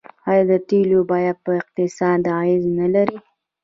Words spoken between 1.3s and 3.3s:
په اقتصاد اغیز نلري؟